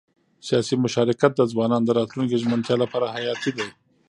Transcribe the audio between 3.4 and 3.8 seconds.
دی